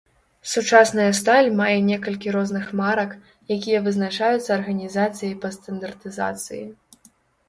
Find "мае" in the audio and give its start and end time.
1.57-1.73